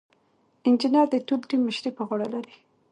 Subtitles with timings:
[0.67, 2.53] انجینر د ټول ټیم مشري په غاړه لري.